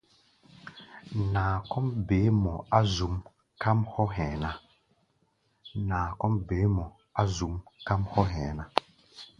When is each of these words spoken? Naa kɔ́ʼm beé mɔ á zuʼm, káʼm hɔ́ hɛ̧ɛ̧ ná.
Naa 1.33 1.55
kɔ́ʼm 1.69 1.87
beé 2.07 2.27
mɔ 2.43 2.53
á 2.77 2.79
zuʼm, 2.95 3.15
káʼm 7.85 8.05
hɔ́ 8.11 8.25
hɛ̧ɛ̧ 8.33 8.49
ná. 8.57 8.61